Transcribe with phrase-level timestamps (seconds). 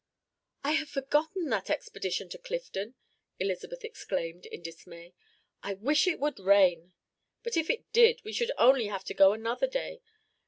[0.63, 2.95] "I had forgotten that expedition to Clifton,"
[3.37, 5.13] Elizabeth exclaimed in dismay;
[5.61, 6.93] "I wish it would rain!
[7.43, 10.01] But if it did, we should only have to go another day.